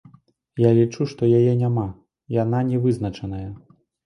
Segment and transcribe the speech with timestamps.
[0.67, 1.83] Я лічу, што яе няма,
[2.41, 3.45] яна не вызначаная.